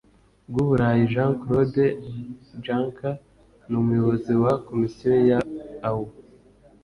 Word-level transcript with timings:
bw 0.51 0.55
u 0.63 0.65
burayi 0.69 1.03
jean 1.13 1.31
claude 1.41 1.85
juncker 2.63 3.15
n 3.69 3.71
umuyobozi 3.81 4.33
wa 4.43 4.53
komisiyo 4.67 5.11
ya 5.29 5.39
au 5.89 6.03